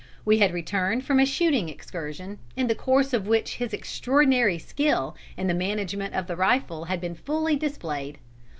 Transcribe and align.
We 0.25 0.39
had 0.39 0.51
returned 0.51 1.05
from 1.05 1.19
a 1.19 1.27
shooting 1.27 1.69
excursion, 1.69 2.39
in 2.55 2.65
the 2.65 2.73
course 2.73 3.13
of 3.13 3.27
which 3.27 3.57
his 3.57 3.71
extraordinary 3.71 4.57
skill 4.57 5.15
in 5.37 5.45
the 5.45 5.53
management 5.53 6.15
of 6.15 6.25
the 6.25 6.35
rifle 6.35 6.85
had 6.85 6.99
been 6.99 7.13
fully 7.13 7.55
displayed. 7.55 8.17